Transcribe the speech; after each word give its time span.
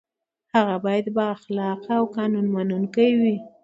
هغه 0.55 0.75
باید 0.85 1.05
با 1.15 1.23
اخلاقه 1.35 1.93
او 1.99 2.05
قانون 2.15 2.45
منونکی 2.55 3.09
وي. 3.19 3.35